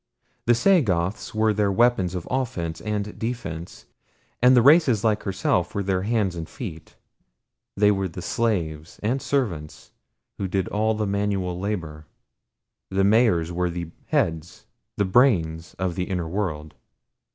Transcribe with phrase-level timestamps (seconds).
[0.47, 3.85] The Sagoths were their weapons of offense and defense,
[4.41, 6.95] and the races like herself were their hands and feet
[7.77, 9.91] they were the slaves and servants
[10.39, 12.07] who did all the manual labor.
[12.89, 14.65] The Mahars were the heads
[14.97, 16.73] the brains of the inner world.